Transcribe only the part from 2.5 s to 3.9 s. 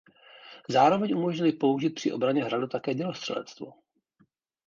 také dělostřelectvo.